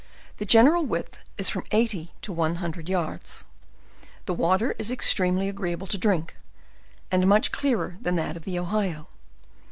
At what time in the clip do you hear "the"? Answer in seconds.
0.37-0.45, 4.25-4.33, 8.45-8.57